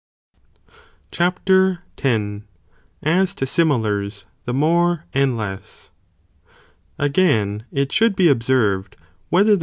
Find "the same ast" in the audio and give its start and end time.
9.49-9.59